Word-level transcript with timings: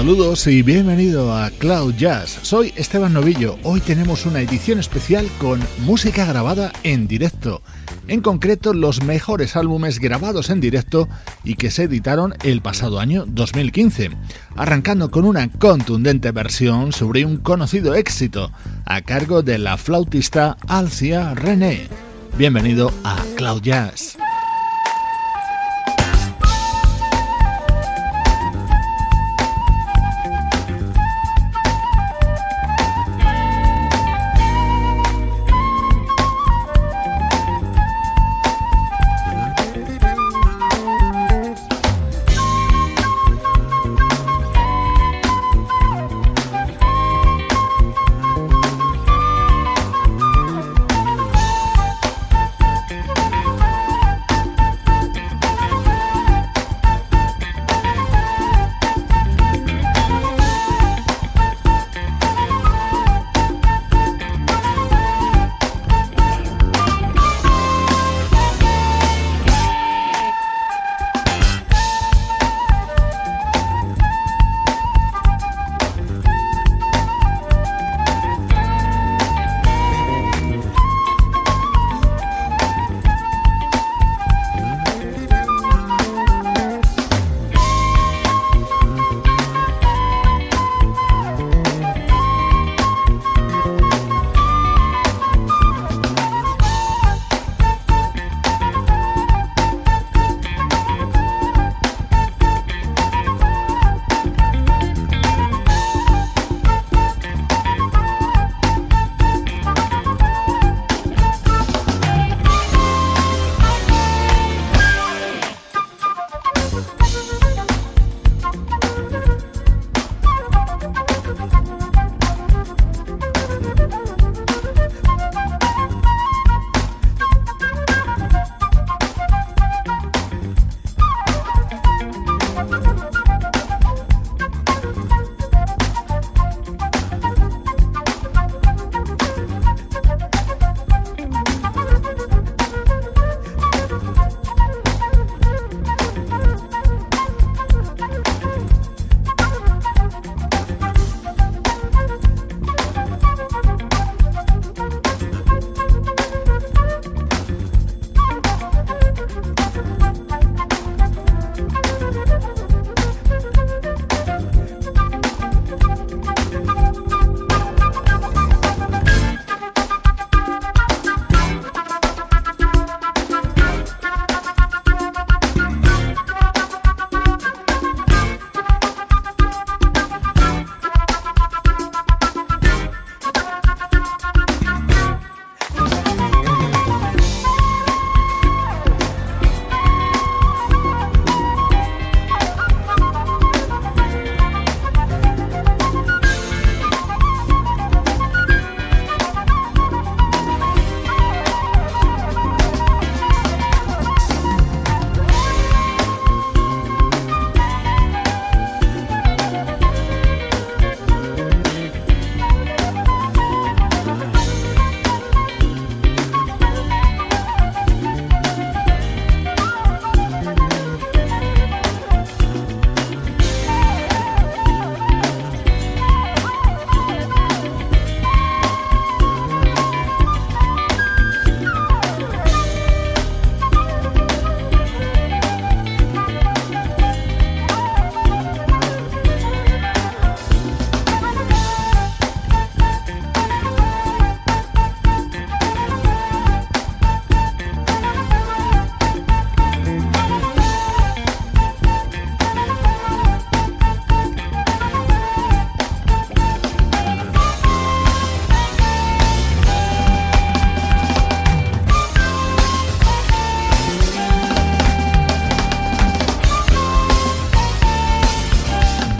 Saludos 0.00 0.46
y 0.46 0.62
bienvenido 0.62 1.36
a 1.36 1.50
Cloud 1.50 1.94
Jazz. 1.94 2.38
Soy 2.40 2.72
Esteban 2.74 3.12
Novillo. 3.12 3.58
Hoy 3.64 3.80
tenemos 3.80 4.24
una 4.24 4.40
edición 4.40 4.78
especial 4.78 5.28
con 5.36 5.60
música 5.80 6.24
grabada 6.24 6.72
en 6.84 7.06
directo. 7.06 7.60
En 8.08 8.22
concreto, 8.22 8.72
los 8.72 9.04
mejores 9.04 9.56
álbumes 9.56 9.98
grabados 9.98 10.48
en 10.48 10.58
directo 10.62 11.06
y 11.44 11.56
que 11.56 11.70
se 11.70 11.82
editaron 11.82 12.32
el 12.42 12.62
pasado 12.62 12.98
año 12.98 13.26
2015. 13.26 14.12
Arrancando 14.56 15.10
con 15.10 15.26
una 15.26 15.50
contundente 15.50 16.32
versión 16.32 16.92
sobre 16.92 17.26
un 17.26 17.36
conocido 17.36 17.94
éxito 17.94 18.52
a 18.86 19.02
cargo 19.02 19.42
de 19.42 19.58
la 19.58 19.76
flautista 19.76 20.56
Alcia 20.66 21.34
René. 21.34 21.88
Bienvenido 22.38 22.90
a 23.04 23.22
Cloud 23.36 23.60
Jazz. 23.60 24.16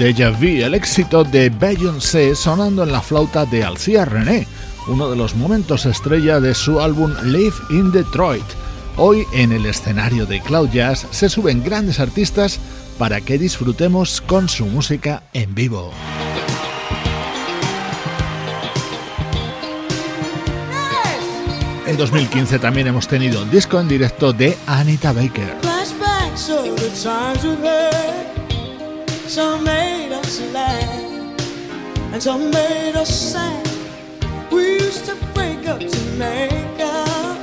Deja 0.00 0.30
Vu, 0.30 0.64
el 0.64 0.72
éxito 0.72 1.24
de 1.24 1.50
Beyoncé 1.50 2.34
sonando 2.34 2.84
en 2.84 2.90
la 2.90 3.02
flauta 3.02 3.44
de 3.44 3.62
Alcia 3.62 4.06
René, 4.06 4.46
uno 4.88 5.10
de 5.10 5.14
los 5.14 5.34
momentos 5.34 5.84
estrella 5.84 6.40
de 6.40 6.54
su 6.54 6.80
álbum 6.80 7.12
Live 7.22 7.56
in 7.68 7.92
Detroit. 7.92 8.46
Hoy 8.96 9.26
en 9.34 9.52
el 9.52 9.66
escenario 9.66 10.24
de 10.24 10.40
Cloud 10.40 10.70
Jazz 10.70 11.06
se 11.10 11.28
suben 11.28 11.62
grandes 11.62 12.00
artistas 12.00 12.58
para 12.98 13.20
que 13.20 13.36
disfrutemos 13.36 14.22
con 14.22 14.48
su 14.48 14.64
música 14.64 15.22
en 15.34 15.54
vivo. 15.54 15.92
En 21.86 21.98
2015 21.98 22.58
también 22.58 22.86
hemos 22.86 23.06
tenido 23.06 23.44
disco 23.44 23.78
en 23.78 23.88
directo 23.88 24.32
de 24.32 24.56
Anita 24.66 25.12
Baker. 25.12 25.58
Some 29.30 29.62
made 29.62 30.10
us 30.10 30.40
laugh, 30.52 31.40
and 32.12 32.20
some 32.20 32.50
made 32.50 32.96
us 32.96 33.30
sad. 33.30 33.64
We 34.50 34.72
used 34.72 35.04
to 35.04 35.14
break 35.32 35.68
up 35.68 35.78
to 35.78 36.00
make 36.18 36.80
up. 36.80 37.38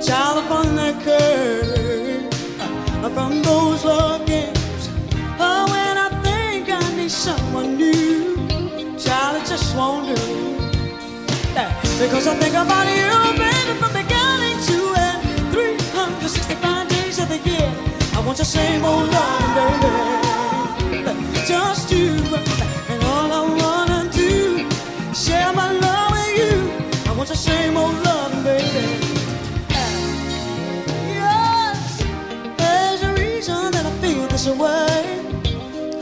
Child 0.00 0.44
upon 0.44 0.76
that 0.76 1.02
curve 1.02 2.30
uh, 2.60 3.10
from 3.10 3.42
those 3.42 3.84
love 3.84 4.26
games. 4.26 4.90
Oh, 5.40 5.66
when 5.72 5.98
I 5.98 6.08
think 6.22 6.70
I 6.70 6.94
need 6.94 7.10
someone 7.10 7.76
new, 7.76 8.36
child, 8.96 9.42
it 9.42 9.48
just 9.48 9.74
won't 9.74 10.06
do. 10.06 10.22
Because 11.98 12.28
I 12.28 12.36
think 12.36 12.54
about 12.54 12.86
you, 12.86 13.10
baby, 13.36 13.74
from 13.80 13.92
beginning 13.92 14.58
to 14.70 14.78
end. 15.02 15.50
365 15.50 16.88
days 16.88 17.18
of 17.18 17.28
the 17.28 17.38
year. 17.38 17.74
I 18.14 18.22
want 18.24 18.38
the 18.38 18.44
same 18.44 18.84
old 18.84 19.10
love, 19.10 19.80
baby 19.82 20.27
just 21.48 21.90
you. 21.90 22.12
And 22.90 23.02
all 23.04 23.32
I 23.32 23.42
wanna 23.62 24.10
do, 24.12 24.68
is 25.10 25.26
share 25.26 25.50
my 25.54 25.72
love 25.72 26.10
with 26.12 26.32
you. 26.40 27.10
I 27.10 27.14
want 27.16 27.30
the 27.30 27.36
same 27.36 27.74
old 27.74 27.94
love, 28.04 28.32
baby. 28.44 28.86
Yes, 31.16 32.04
there's 32.58 33.02
a 33.02 33.14
reason 33.14 33.72
that 33.72 33.86
I 33.86 33.92
feel 34.02 34.26
this 34.28 34.46
way. 34.46 34.98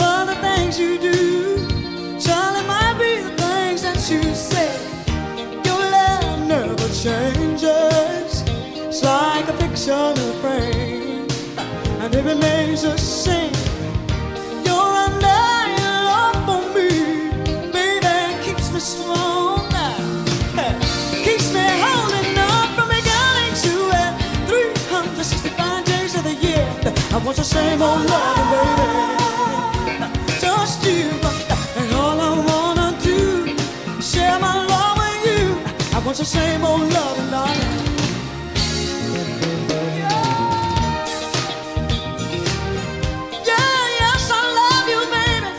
All 0.00 0.26
the 0.26 0.34
things 0.46 0.80
you 0.80 0.98
do, 0.98 1.14
Charlie, 2.18 2.66
might 2.66 2.96
be 2.98 3.12
the 3.28 3.34
things 3.44 3.82
that 3.82 4.00
you 4.10 4.22
say. 4.34 4.72
Your 5.66 5.82
love 5.96 6.40
never 6.48 6.88
changes. 7.04 8.42
It's 8.88 9.02
like 9.04 9.48
a 9.48 9.56
picture 9.62 9.92
in 9.92 10.18
a 10.18 10.32
frame, 10.42 11.28
and 12.02 12.12
it 12.12 12.24
remains 12.24 12.82
the 12.82 12.96
same. 12.96 13.65
I 27.16 27.18
want 27.24 27.38
the 27.38 27.44
same 27.44 27.80
old 27.80 28.04
loving, 28.10 28.50
baby. 28.52 30.06
Just 30.38 30.84
you, 30.84 31.08
and 31.80 31.92
all 31.94 32.20
I 32.20 32.32
wanna 32.50 32.98
do, 33.00 33.56
share 34.02 34.38
my 34.38 34.54
love 34.66 34.98
with 35.00 35.24
you. 35.24 35.56
I 35.96 35.98
want 36.04 36.18
the 36.18 36.26
same 36.26 36.62
old 36.62 36.92
loving, 36.92 37.30
darling. 37.30 37.72
Yeah 43.48 43.98
yeah 43.98 44.36
I 44.38 44.42
love 44.60 44.86
you 44.92 45.00
baby 45.16 45.50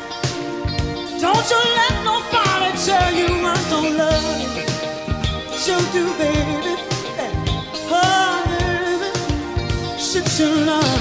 Don't 1.24 1.48
you 1.54 1.62
let 1.80 1.96
nobody 2.12 2.70
tell 2.86 3.12
you 3.20 3.30
I 3.48 3.58
don't 3.72 3.98
love 3.98 4.26
you. 4.42 4.50
So 5.58 5.74
do, 5.92 6.04
baby. 6.22 6.74
Oh, 7.90 8.46
baby. 8.46 9.10
Sit 10.00 10.40
your 10.40 10.56
love. 10.68 10.97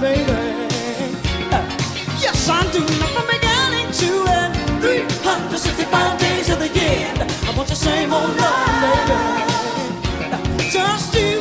Baby. 0.00 0.66
Yes, 2.18 2.48
I 2.48 2.62
do. 2.72 2.82
From 3.14 3.26
beginning 3.26 3.90
to 4.02 4.10
end, 4.26 4.54
365 4.80 6.18
days 6.18 6.50
of 6.50 6.58
the 6.58 6.68
year. 6.68 7.06
I 7.46 7.54
want 7.56 7.68
the 7.68 7.76
same 7.76 8.12
old 8.12 8.36
loving, 8.36 8.80
baby. 8.82 9.18
Just 10.70 11.14
you, 11.14 11.40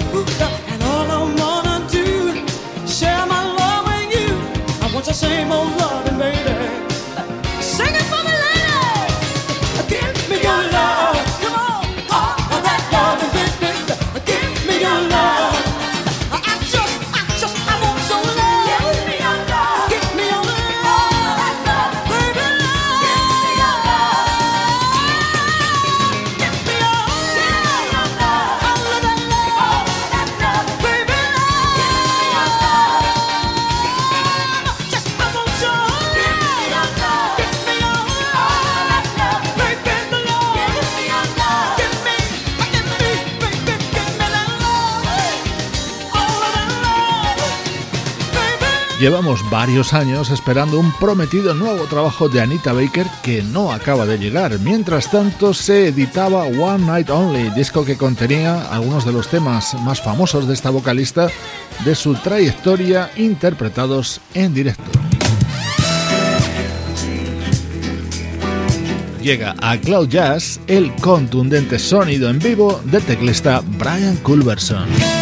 and 0.71 0.83
all 0.83 1.09
I 1.09 1.21
wanna 1.41 1.87
do, 1.89 2.45
share 2.87 3.25
my 3.25 3.43
love 3.57 3.85
with 3.87 4.11
you. 4.19 4.29
I 4.85 4.91
want 4.93 5.05
the 5.05 5.13
same 5.13 5.51
old 5.51 5.78
Llevamos 48.99 49.49
varios 49.49 49.93
años 49.93 50.29
esperando 50.29 50.77
un 50.77 50.91
prometido 50.91 51.53
nuevo 51.53 51.85
trabajo 51.85 52.27
de 52.27 52.41
Anita 52.41 52.73
Baker 52.73 53.07
que 53.23 53.41
no 53.41 53.71
acaba 53.71 54.05
de 54.05 54.17
llegar. 54.17 54.59
Mientras 54.59 55.09
tanto, 55.09 55.53
se 55.53 55.87
editaba 55.87 56.43
One 56.43 56.85
Night 56.85 57.09
Only, 57.09 57.49
disco 57.51 57.85
que 57.85 57.95
contenía 57.95 58.69
algunos 58.69 59.05
de 59.05 59.13
los 59.13 59.29
temas 59.29 59.73
más 59.85 60.01
famosos 60.01 60.49
de 60.49 60.53
esta 60.53 60.69
vocalista 60.69 61.29
de 61.85 61.95
su 61.95 62.13
trayectoria 62.15 63.09
interpretados 63.15 64.19
en 64.33 64.53
directo. 64.53 64.83
Llega 69.21 69.55
a 69.61 69.77
Cloud 69.77 70.09
Jazz 70.09 70.59
el 70.67 70.93
contundente 70.95 71.79
sonido 71.79 72.29
en 72.29 72.39
vivo 72.39 72.81
del 72.83 73.03
teclista 73.03 73.61
Brian 73.77 74.17
Culberson. 74.17 75.18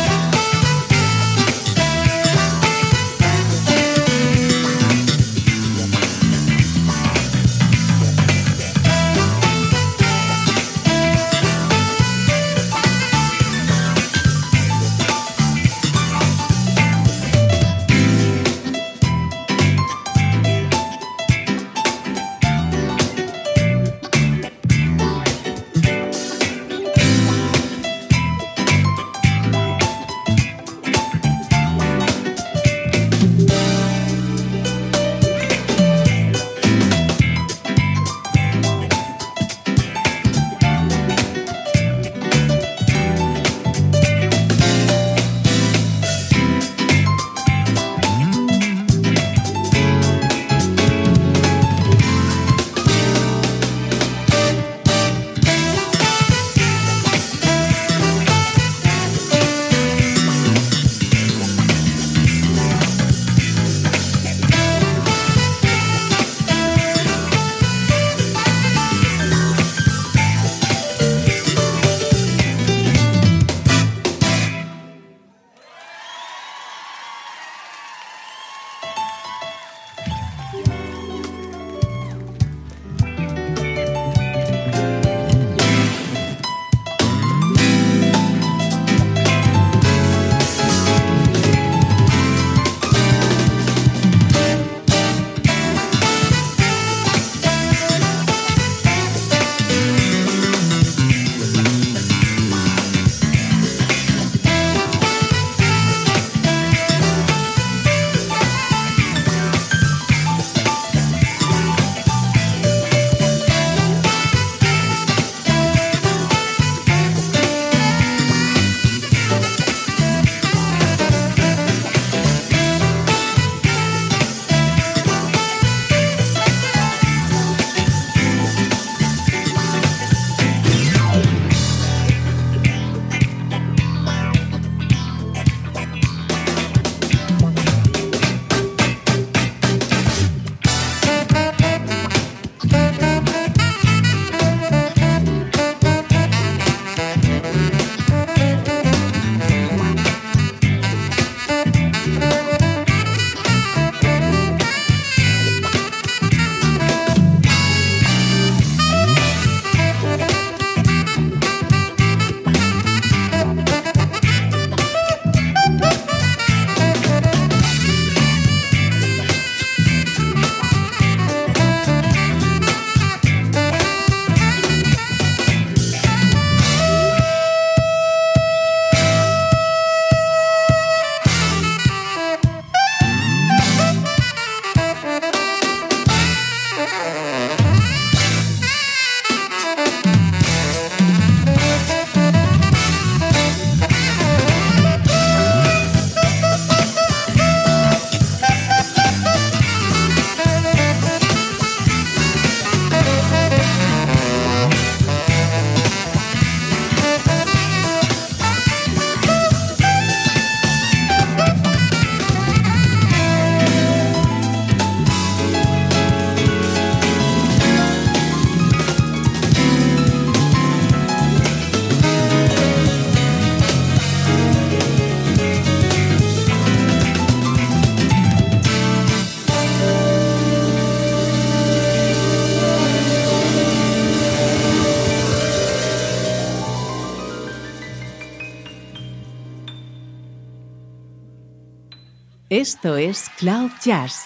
Esto 242.68 242.98
es 242.98 243.30
Cloud 243.38 243.72
Jazz, 243.82 244.26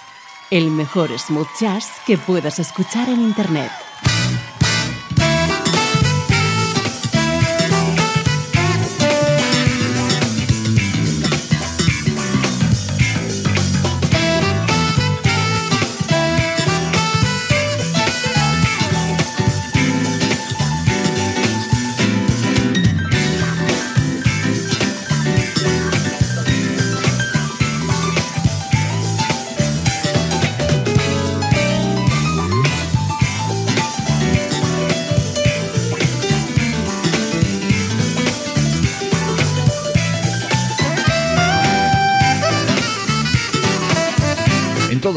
el 0.50 0.72
mejor 0.72 1.12
smooth 1.16 1.46
jazz 1.60 1.92
que 2.08 2.18
puedas 2.18 2.58
escuchar 2.58 3.08
en 3.08 3.22
Internet. 3.22 3.70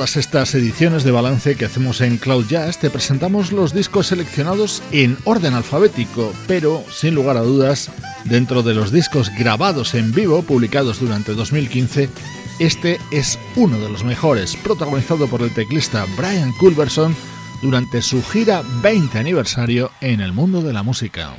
Estas 0.04 0.54
ediciones 0.54 1.02
de 1.02 1.10
balance 1.10 1.56
que 1.56 1.64
hacemos 1.64 2.02
en 2.02 2.18
Cloud 2.18 2.46
Jazz 2.46 2.78
te 2.78 2.90
presentamos 2.90 3.52
los 3.52 3.72
discos 3.72 4.08
seleccionados 4.08 4.82
en 4.92 5.16
orden 5.24 5.54
alfabético, 5.54 6.34
pero 6.46 6.84
sin 6.90 7.14
lugar 7.14 7.38
a 7.38 7.40
dudas, 7.40 7.90
dentro 8.24 8.62
de 8.62 8.74
los 8.74 8.92
discos 8.92 9.30
grabados 9.38 9.94
en 9.94 10.12
vivo 10.12 10.42
publicados 10.42 11.00
durante 11.00 11.32
2015, 11.32 12.10
este 12.58 13.00
es 13.12 13.38
uno 13.56 13.78
de 13.78 13.88
los 13.88 14.04
mejores, 14.04 14.56
protagonizado 14.56 15.26
por 15.26 15.40
el 15.40 15.54
teclista 15.54 16.04
Brian 16.18 16.52
Culberson 16.52 17.16
durante 17.62 18.02
su 18.02 18.22
gira 18.22 18.62
20 18.82 19.18
aniversario 19.18 19.90
en 20.02 20.20
el 20.20 20.34
mundo 20.34 20.60
de 20.60 20.74
la 20.74 20.82
música. 20.82 21.34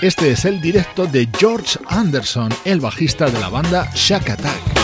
Este 0.00 0.30
es 0.30 0.44
el 0.44 0.60
directo 0.60 1.06
de 1.06 1.28
George 1.36 1.76
Anderson, 1.88 2.50
el 2.64 2.78
bajista 2.78 3.28
de 3.28 3.40
la 3.40 3.48
banda 3.48 3.90
Shack 3.94 4.30
Attack. 4.30 4.77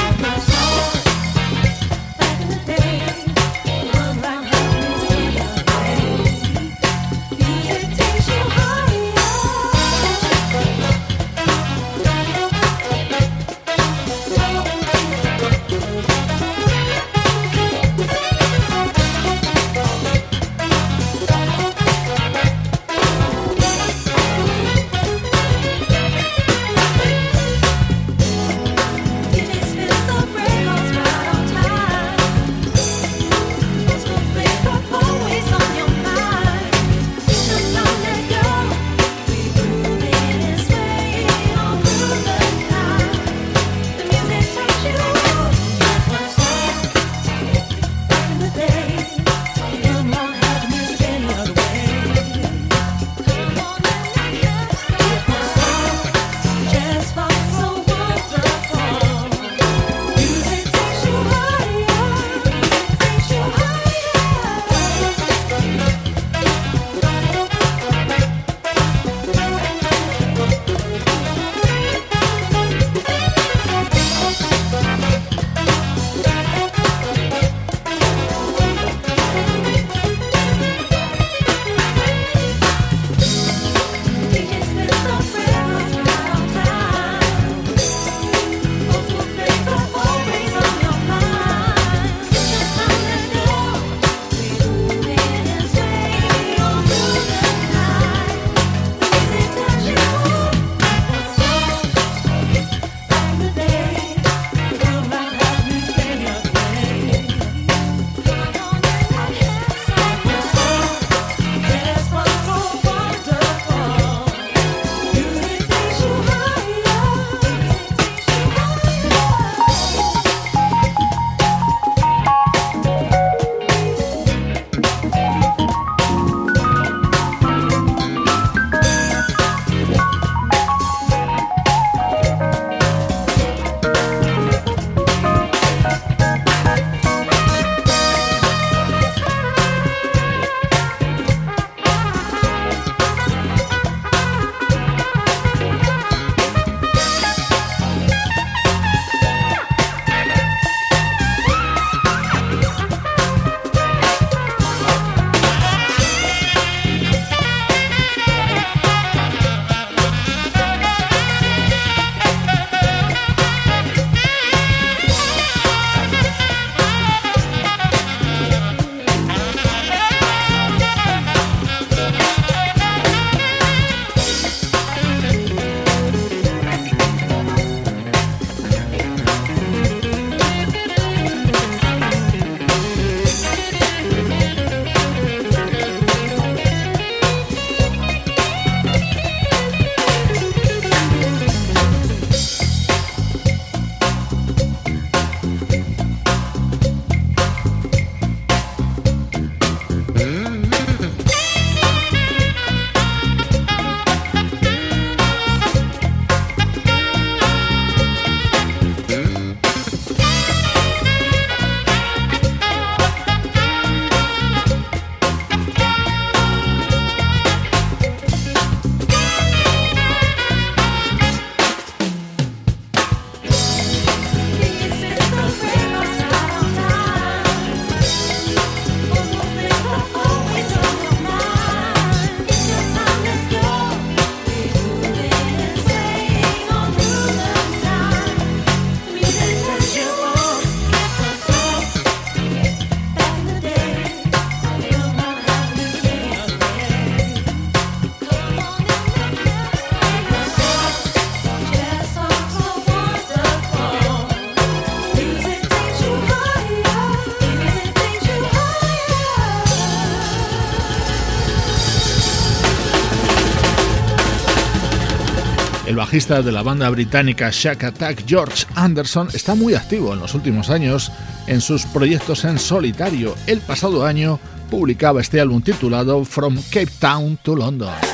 Bajista 266.14 266.42
de 266.42 266.52
la 266.52 266.62
banda 266.62 266.88
británica 266.90 267.50
Shack 267.50 267.82
Attack, 267.82 268.22
George 268.24 268.66
Anderson, 268.76 269.26
está 269.34 269.56
muy 269.56 269.74
activo 269.74 270.12
en 270.12 270.20
los 270.20 270.32
últimos 270.36 270.70
años 270.70 271.10
en 271.48 271.60
sus 271.60 271.86
proyectos 271.86 272.44
en 272.44 272.56
solitario. 272.60 273.34
El 273.48 273.60
pasado 273.60 274.06
año 274.06 274.38
publicaba 274.70 275.20
este 275.20 275.40
álbum 275.40 275.60
titulado 275.60 276.24
From 276.24 276.56
Cape 276.70 276.92
Town 277.00 277.36
to 277.42 277.56
London. 277.56 278.13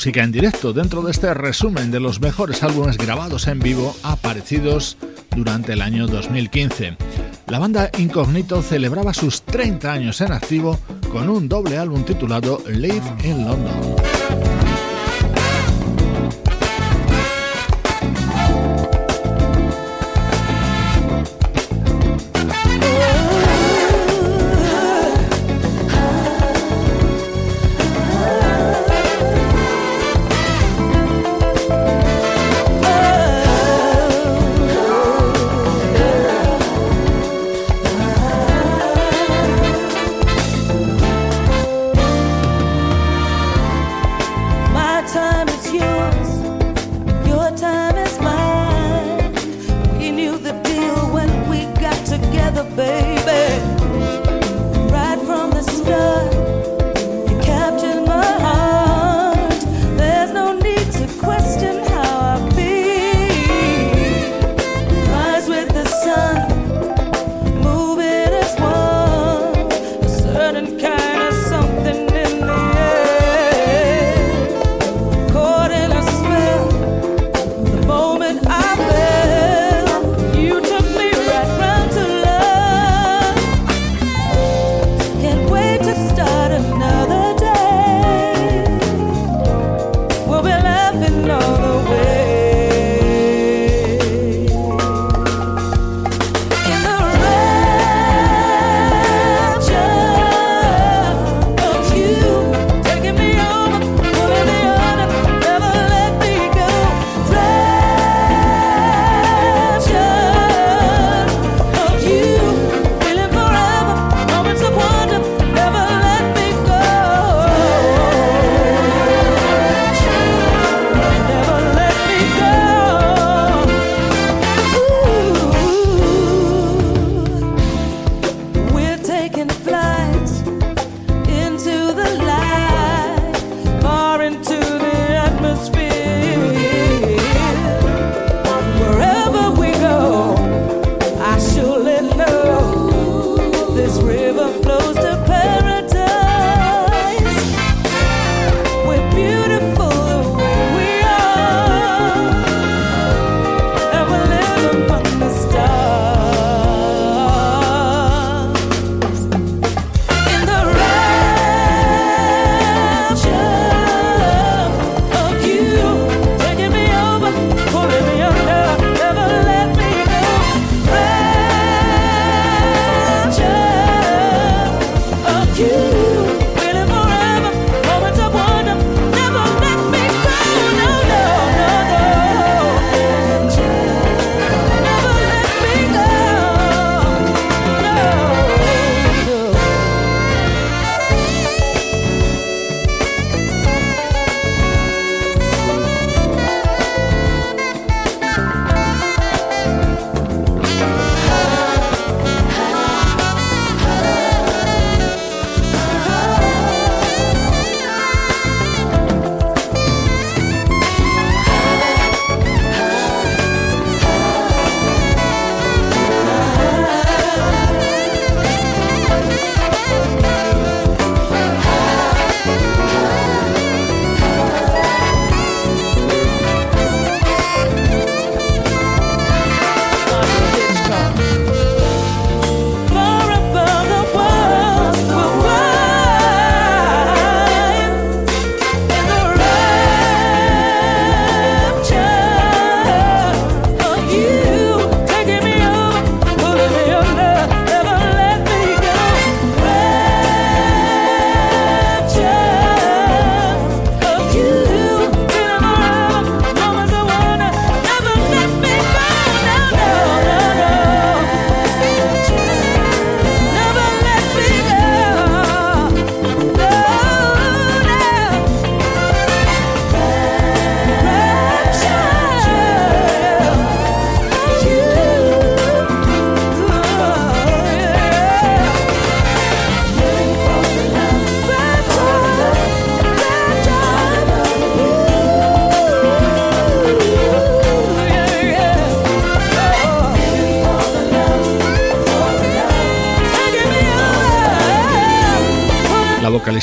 Música 0.00 0.24
en 0.24 0.32
directo 0.32 0.72
dentro 0.72 1.02
de 1.02 1.10
este 1.10 1.34
resumen 1.34 1.90
de 1.90 2.00
los 2.00 2.22
mejores 2.22 2.62
álbumes 2.62 2.96
grabados 2.96 3.46
en 3.48 3.58
vivo 3.58 3.94
aparecidos 4.02 4.96
durante 5.36 5.74
el 5.74 5.82
año 5.82 6.06
2015. 6.06 6.96
La 7.48 7.58
banda 7.58 7.90
Incognito 7.98 8.62
celebraba 8.62 9.12
sus 9.12 9.42
30 9.42 9.92
años 9.92 10.22
en 10.22 10.32
activo 10.32 10.78
con 11.12 11.28
un 11.28 11.50
doble 11.50 11.76
álbum 11.76 12.02
titulado 12.02 12.62
Live 12.66 13.02
in 13.24 13.44
London. 13.44 14.59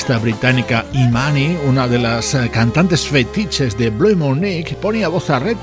Vocalista 0.08 0.18
británica 0.20 0.86
Imani, 0.94 1.58
una 1.68 1.88
de 1.88 2.00
las 2.00 2.34
eh, 2.34 2.50
cantantes 2.50 3.08
fetiches 3.08 3.78
de 3.78 3.90
Blue 3.90 4.16
Monique, 4.16 4.76
ponía 4.76 5.10
voz 5.10 5.30
a 5.30 5.40
Red 5.40 5.58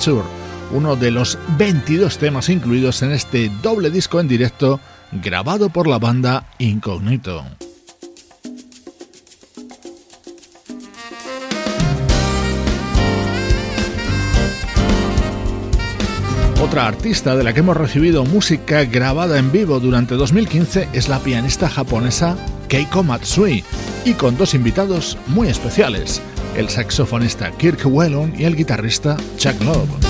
uno 0.72 0.96
de 0.96 1.10
los 1.10 1.38
22 1.56 2.18
temas 2.18 2.50
incluidos 2.50 3.02
en 3.02 3.12
este 3.12 3.50
doble 3.62 3.90
disco 3.90 4.20
en 4.20 4.28
directo 4.28 4.80
grabado 5.12 5.70
por 5.70 5.86
la 5.86 5.98
banda 5.98 6.46
Incognito. 6.58 7.44
Otra 16.62 16.86
artista 16.86 17.36
de 17.36 17.44
la 17.44 17.52
que 17.54 17.60
hemos 17.60 17.76
recibido 17.76 18.24
música 18.24 18.84
grabada 18.84 19.38
en 19.38 19.52
vivo 19.52 19.80
durante 19.80 20.16
2015 20.16 20.88
es 20.92 21.08
la 21.08 21.20
pianista 21.20 21.68
japonesa 21.68 22.36
Keiko 22.68 23.02
Matsui 23.02 23.64
y 24.04 24.14
con 24.14 24.36
dos 24.36 24.54
invitados 24.54 25.16
muy 25.28 25.48
especiales, 25.48 26.20
el 26.56 26.68
saxofonista 26.68 27.50
Kirk 27.52 27.80
Whelan 27.84 28.34
y 28.38 28.44
el 28.44 28.56
guitarrista 28.56 29.16
Chuck 29.38 29.60
Love. 29.62 30.03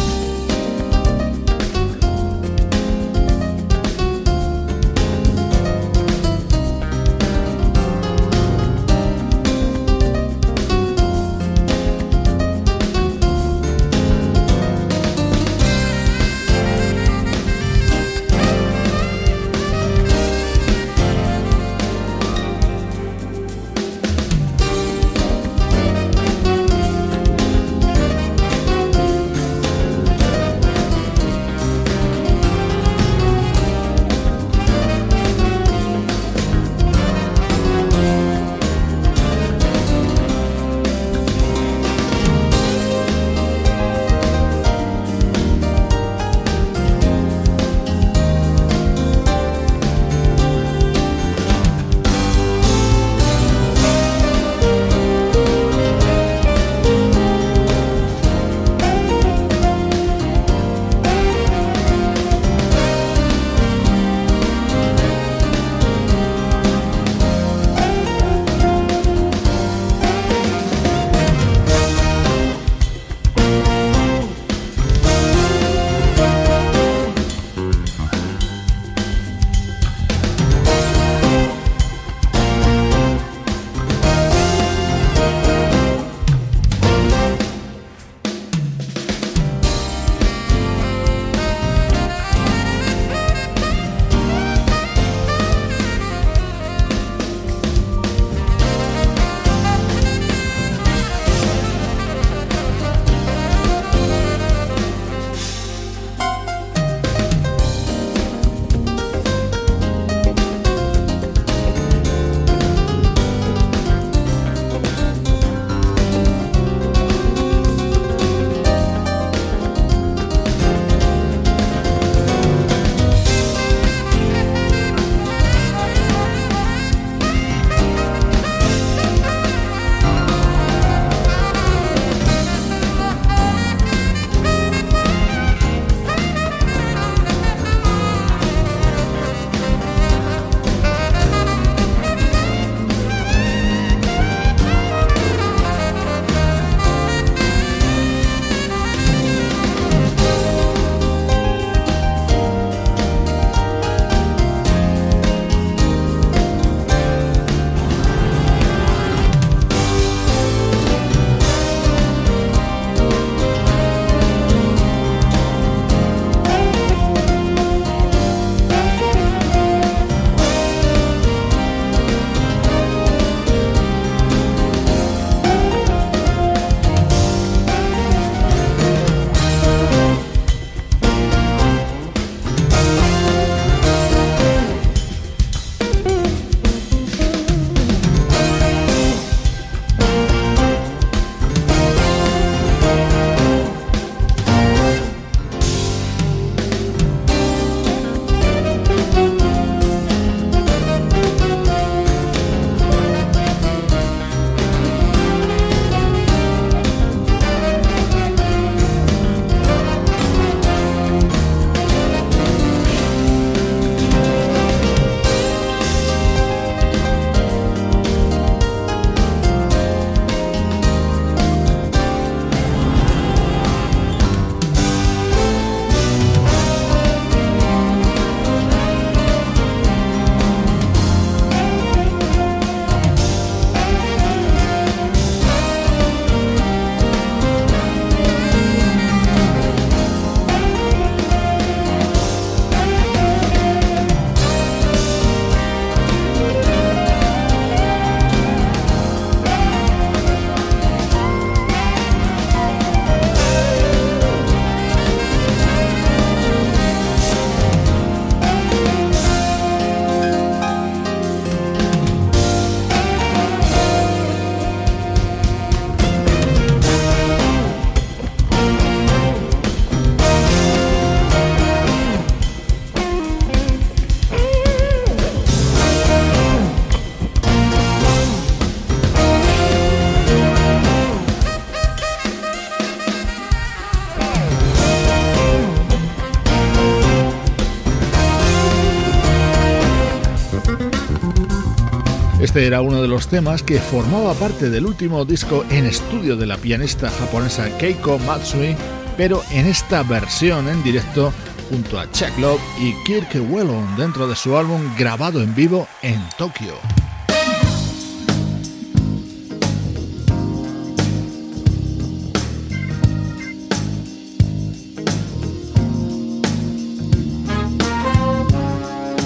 Este 292.54 292.68
era 292.68 292.82
uno 292.82 293.02
de 293.02 293.08
los 293.08 293.26
temas 293.26 293.64
que 293.64 293.80
formaba 293.80 294.32
parte 294.34 294.70
del 294.70 294.86
último 294.86 295.24
disco 295.24 295.64
en 295.70 295.86
estudio 295.86 296.36
de 296.36 296.46
la 296.46 296.56
pianista 296.56 297.10
japonesa 297.10 297.68
Keiko 297.78 298.16
Matsui, 298.20 298.76
pero 299.16 299.42
en 299.50 299.66
esta 299.66 300.04
versión 300.04 300.68
en 300.68 300.80
directo 300.84 301.32
junto 301.68 301.98
a 301.98 302.08
Chuck 302.12 302.38
Love 302.38 302.60
y 302.80 302.94
Kirk 303.02 303.34
Whelan 303.50 303.96
dentro 303.96 304.28
de 304.28 304.36
su 304.36 304.56
álbum 304.56 304.80
grabado 304.96 305.42
en 305.42 305.52
vivo 305.52 305.88
en 306.02 306.20
Tokio. 306.38 306.74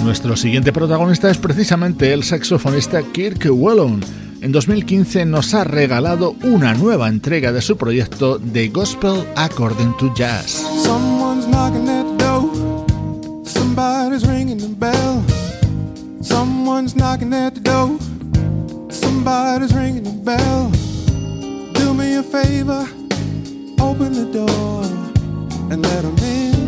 Nuestro 0.09 0.35
siguiente 0.35 0.73
protagonista 0.73 1.29
es 1.29 1.37
precisamente 1.37 2.11
el 2.11 2.23
saxofonista 2.23 3.03
Kirk 3.03 3.45
Whelan. 3.51 4.01
En 4.41 4.51
2015 4.51 5.23
nos 5.27 5.53
ha 5.53 5.63
regalado 5.63 6.35
una 6.41 6.73
nueva 6.73 7.09
entrega 7.09 7.51
de 7.51 7.61
su 7.61 7.77
proyecto 7.77 8.39
The 8.39 8.69
Gospel 8.69 9.23
According 9.35 9.95
to 9.97 10.11
Jazz. 10.15 10.65
Somebody's 13.45 14.25
ringing 14.25 14.57
the 14.57 14.75
bell. 14.79 15.23
Someone's 16.23 16.95
knocking 16.95 17.31
at 17.31 17.53
the 17.53 17.61
door. 17.61 17.99
Somebody's 18.89 19.75
ringing 19.75 20.01
the 20.01 20.23
bell. 20.23 20.71
Do 21.75 21.93
me 21.93 22.15
a 22.15 22.23
favor, 22.23 22.87
open 23.79 24.13
the 24.13 24.25
door 24.33 24.85
and 25.71 25.83
let 25.83 26.01
them 26.01 26.17
in. 26.17 26.58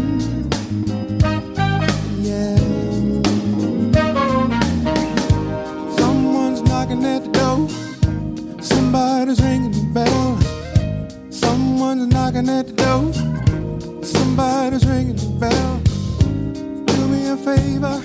Knocking 6.95 7.05
at 7.05 7.23
the 7.23 7.31
door. 7.31 8.61
Somebody's 8.61 9.41
ringing 9.41 9.71
the 9.71 9.83
bell. 9.93 10.37
Someone's 11.31 12.07
knocking 12.07 12.49
at 12.49 12.67
the 12.67 12.73
door. 12.73 13.13
Somebody's 14.03 14.85
ringing 14.85 15.15
the 15.15 15.27
bell. 15.39 15.79
Do 16.85 17.07
me 17.07 17.29
a 17.29 17.37
favor, 17.37 18.03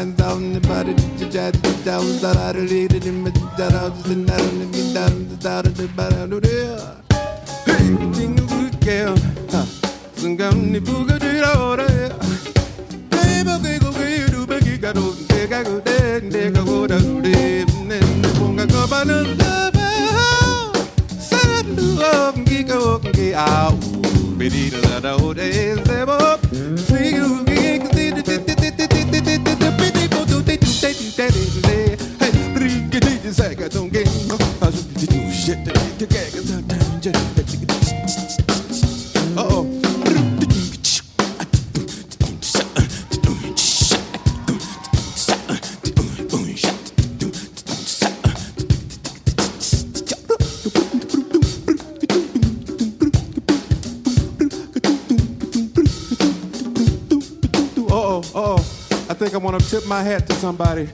ran 0.00 0.14
down 0.14 0.52
the 0.54 0.60
body 0.60 0.94
to 1.18 1.28
jet 1.28 1.52
down 1.84 2.06
that 2.22 2.36
I 2.36 2.52
deleted 2.52 3.04
in 3.04 3.22
my 3.22 3.30
that 3.58 3.74
I 3.74 3.88
was 3.88 4.10
in 4.10 4.24
that 4.24 4.40
and 4.40 4.72
get 4.72 4.94
down 4.94 5.28
the 5.28 5.36
doubt 5.36 5.66
of 5.66 5.76
the 5.76 5.88
body 5.88 6.16
to 6.30 6.38
the 6.46 6.56
Hey, 7.66 7.88
ting 8.14 8.36
good 8.52 8.76
girl. 8.86 9.16
Sungam 10.20 10.56
ni 10.72 10.80
buga 10.86 11.16
di 11.24 11.32
la 11.44 11.52
ora. 11.68 11.88
Hey, 13.16 13.42
buga 13.48 13.72
go 13.82 13.90
go 13.98 14.06
you 14.20 14.28
do 14.34 14.40
buga 14.52 14.74
ga 14.84 14.92
do 14.98 15.04
de 15.32 15.40
ga 15.52 15.60
go 15.68 15.76
de 15.88 15.98
de 16.34 16.42
ga 16.54 16.62
go 16.70 16.78
da 16.92 16.98
de 17.26 17.36
ne 17.90 17.98
ne 18.22 18.28
bunga 18.38 18.66
go 18.72 18.86
ba 18.92 19.00
na 19.10 19.18
love. 19.40 19.76
Set 21.28 21.66
love 22.00 22.38
gi 22.48 22.62
go 22.72 22.80
gi 23.18 23.28
out. 23.34 23.84
Bidi 24.38 24.64
da 24.80 24.94
da 25.04 25.12
o 25.26 25.34
de 25.34 25.52
se. 26.88 26.99
Hey, 30.80 31.20
tip 59.58 59.86
my 59.86 60.02
hat 60.02 60.26
to 60.28 60.34
somebody. 60.34 60.88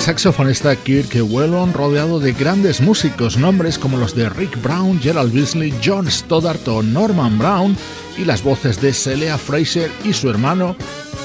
el 0.00 0.04
saxofonista 0.04 0.74
Kirk 0.76 1.14
Whelan 1.30 1.74
rodeado 1.74 2.20
de 2.20 2.32
grandes 2.32 2.80
músicos, 2.80 3.36
nombres 3.36 3.78
como 3.78 3.98
los 3.98 4.14
de 4.14 4.30
Rick 4.30 4.60
Brown, 4.62 4.98
Gerald 4.98 5.32
Beasley, 5.32 5.74
John 5.84 6.10
Stoddart 6.10 6.66
o 6.68 6.82
Norman 6.82 7.38
Brown 7.38 7.76
y 8.16 8.24
las 8.24 8.42
voces 8.42 8.80
de 8.80 8.94
Celia 8.94 9.36
Fraser 9.36 9.90
y 10.02 10.14
su 10.14 10.30
hermano 10.30 10.74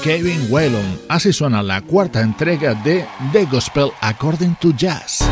Kevin 0.04 0.46
Whelan. 0.50 0.98
Así 1.08 1.32
suena 1.32 1.62
la 1.62 1.80
cuarta 1.80 2.20
entrega 2.20 2.74
de 2.74 3.06
The 3.32 3.46
Gospel 3.46 3.92
According 4.02 4.56
to 4.56 4.72
Jazz. 4.76 5.24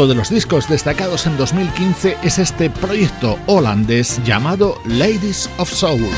Otro 0.00 0.08
de 0.08 0.14
los 0.14 0.30
discos 0.30 0.66
destacados 0.66 1.26
en 1.26 1.36
2015 1.36 2.16
es 2.22 2.38
este 2.38 2.70
proyecto 2.70 3.38
holandés 3.44 4.18
llamado 4.24 4.80
Ladies 4.86 5.50
of 5.58 5.70
Soul. 5.70 6.08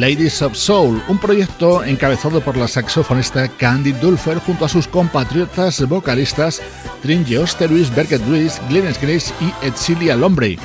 Ladies 0.00 0.40
of 0.40 0.56
Soul, 0.56 1.02
un 1.08 1.18
proyecto 1.18 1.84
encabezado 1.84 2.40
por 2.40 2.56
la 2.56 2.66
saxofonista 2.66 3.48
Candy 3.48 3.92
Dulfer 3.92 4.38
junto 4.38 4.64
a 4.64 4.68
sus 4.70 4.88
compatriotas 4.88 5.86
vocalistas 5.86 6.62
Trin 7.02 7.22
Geosterwis, 7.26 7.94
Berget 7.94 8.26
Ruiz, 8.26 8.58
Glennis 8.70 8.98
Grace 8.98 9.30
y 9.42 9.52
Etzilia 9.66 10.16
Lombre. 10.16 10.58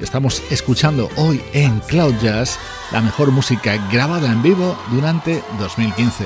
Estamos 0.00 0.42
escuchando 0.50 1.08
hoy 1.14 1.40
en 1.52 1.78
Cloud 1.86 2.16
Jazz 2.20 2.58
la 2.90 3.00
mejor 3.00 3.30
música 3.30 3.76
grabada 3.92 4.26
en 4.26 4.42
vivo 4.42 4.76
durante 4.90 5.40
2015. 5.60 6.24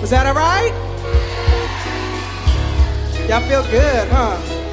Was 0.00 0.10
that 0.10 0.26
all 0.26 0.34
right? 0.34 0.74
Y'all 3.28 3.40
feel 3.42 3.62
good, 3.70 4.08
huh? 4.10 4.63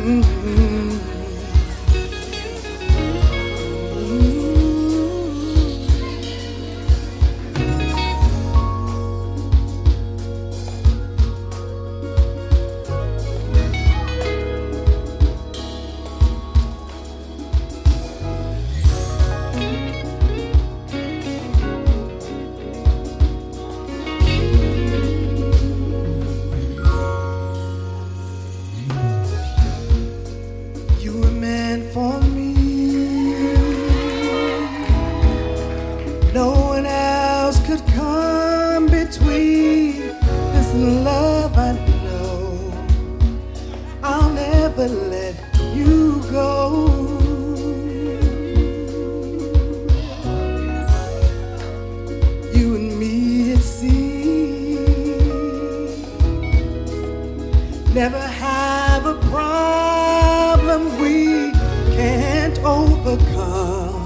Mm-hmm. 0.00 0.69
Overcome. 62.64 63.96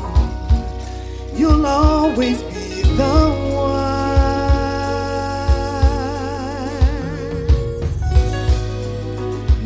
You'll 1.35 1.67
always 1.67 2.43
be 2.43 2.83
the 2.83 3.31
one. 3.53 4.05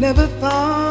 Never 0.01 0.27
thought 0.41 0.88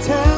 time 0.00 0.31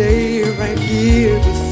stay 0.00 0.40
right 0.52 0.78
here 0.78 1.36
beside 1.40 1.69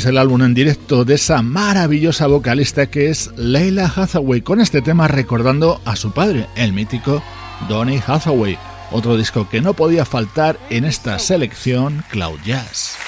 es 0.00 0.06
el 0.06 0.16
álbum 0.16 0.40
en 0.40 0.54
directo 0.54 1.04
de 1.04 1.16
esa 1.16 1.42
maravillosa 1.42 2.26
vocalista 2.26 2.86
que 2.86 3.10
es 3.10 3.30
Leila 3.36 3.92
Hathaway, 3.94 4.40
con 4.40 4.58
este 4.58 4.80
tema 4.80 5.08
recordando 5.08 5.82
a 5.84 5.94
su 5.94 6.12
padre, 6.12 6.46
el 6.56 6.72
mítico 6.72 7.22
Donny 7.68 8.00
Hathaway. 8.06 8.58
Otro 8.92 9.18
disco 9.18 9.46
que 9.50 9.60
no 9.60 9.74
podía 9.74 10.06
faltar 10.06 10.58
en 10.70 10.86
esta 10.86 11.18
selección, 11.18 12.02
Cloud 12.10 12.40
Jazz. 12.46 12.99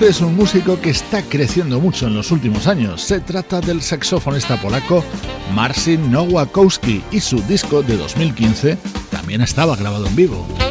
Este 0.00 0.12
es 0.12 0.20
un 0.22 0.34
músico 0.34 0.80
que 0.80 0.88
está 0.88 1.20
creciendo 1.20 1.78
mucho 1.78 2.06
en 2.06 2.14
los 2.14 2.30
últimos 2.30 2.66
años. 2.66 3.02
Se 3.02 3.20
trata 3.20 3.60
del 3.60 3.82
saxofonista 3.82 4.58
polaco 4.58 5.04
Marcin 5.54 6.10
Nowakowski 6.10 7.04
y 7.10 7.20
su 7.20 7.42
disco 7.42 7.82
de 7.82 7.98
2015 7.98 8.78
también 9.10 9.42
estaba 9.42 9.76
grabado 9.76 10.06
en 10.06 10.16
vivo. 10.16 10.69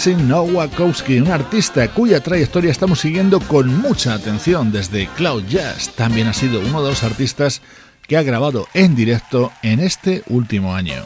Marcin 0.00 0.28
Nowakowski, 0.28 1.20
un 1.20 1.30
artista 1.30 1.86
cuya 1.92 2.22
trayectoria 2.22 2.70
estamos 2.70 3.00
siguiendo 3.00 3.38
con 3.38 3.82
mucha 3.82 4.14
atención 4.14 4.72
desde 4.72 5.06
Cloud 5.08 5.44
Jazz. 5.44 5.90
También 5.90 6.26
ha 6.26 6.32
sido 6.32 6.60
uno 6.60 6.82
de 6.82 6.88
los 6.88 7.02
artistas 7.02 7.60
que 8.08 8.16
ha 8.16 8.22
grabado 8.22 8.66
en 8.72 8.96
directo 8.96 9.52
en 9.60 9.78
este 9.78 10.22
último 10.30 10.74
año. 10.74 11.04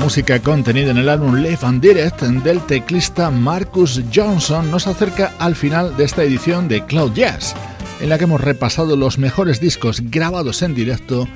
Música 0.00 0.40
contenida 0.40 0.90
en 0.90 0.96
el 0.96 1.08
álbum 1.08 1.36
Live 1.36 1.58
and 1.62 1.82
Direct 1.82 2.22
del 2.22 2.60
teclista 2.66 3.30
Marcus 3.30 4.00
Johnson 4.14 4.70
nos 4.70 4.86
acerca 4.86 5.32
al 5.38 5.54
final 5.54 5.96
de 5.96 6.04
esta 6.04 6.22
edición 6.22 6.66
de 6.66 6.84
Cloud 6.86 7.12
Jazz, 7.12 7.54
en 8.00 8.08
la 8.08 8.16
que 8.16 8.24
hemos 8.24 8.40
repasado 8.40 8.96
los 8.96 9.18
mejores 9.18 9.60
discos 9.60 10.00
grabados 10.00 10.62
en 10.62 10.74
directo 10.74 11.28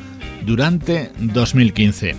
durante 0.47 1.11
2015. 1.19 2.15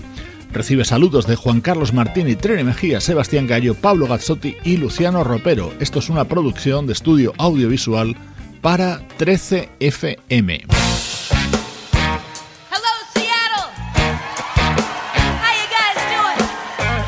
Recibe 0.53 0.85
saludos 0.85 1.25
de 1.27 1.35
Juan 1.35 1.61
Carlos 1.61 1.93
Martín 1.93 2.27
y 2.27 2.35
Trene 2.35 2.63
Mejía, 2.63 3.01
Sebastián 3.01 3.47
Gallo, 3.47 3.73
Pablo 3.73 4.07
Gazzotti 4.07 4.57
y 4.63 4.77
Luciano 4.77 5.23
Ropero. 5.23 5.73
Esto 5.79 5.99
es 5.99 6.09
una 6.09 6.25
producción 6.25 6.87
de 6.87 6.93
estudio 6.93 7.33
audiovisual 7.37 8.15
para 8.61 9.01
13 9.17 9.69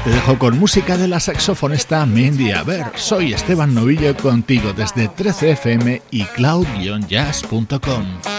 Dejo 0.10 0.40
con 0.40 0.58
música 0.58 0.98
de 0.98 1.08
la 1.08 1.20
saxofonista 1.20 2.04
Mindy 2.08 2.52
ver, 2.66 2.88
Soy 2.96 3.34
Esteban 3.34 3.76
Novillo 3.76 4.18
contigo 4.18 4.74
desde 4.74 5.08
13fm 5.08 6.02
y 6.10 6.24
cloud-jazz.com. 6.24 8.39